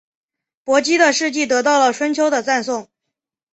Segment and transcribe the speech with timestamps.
[0.63, 2.89] 伯姬的事迹得到了春秋的赞颂。